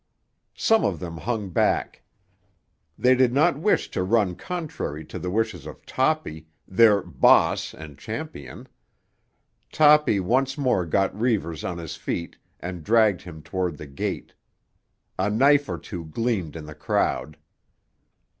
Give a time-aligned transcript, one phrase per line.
[0.57, 2.01] Some of them hung back.
[2.97, 7.99] They did not wish to run contrary to the wishes of Toppy, their "bahss" and
[7.99, 8.67] champion.
[9.71, 14.33] Toppy once more got Reivers on his feet and dragged him toward the gate.
[15.19, 17.37] A knife or two gleamed in the crowd.